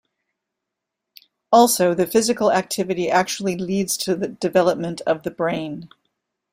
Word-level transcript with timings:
Also, 1.51 1.93
the 1.93 2.07
physical 2.07 2.51
activity 2.51 3.11
actually 3.11 3.55
leads 3.55 3.95
to 3.97 4.15
the 4.15 4.29
development 4.29 4.99
of 5.01 5.21
the 5.21 5.29
brain. 5.29 5.89